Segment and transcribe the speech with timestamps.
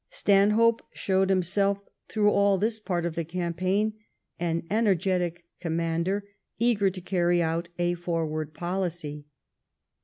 [0.09, 1.77] Stanhope showed himself,
[2.09, 3.93] through all this part of the campaign,
[4.39, 6.27] an energetic commander
[6.57, 9.25] eager to carry out a forward poHcy.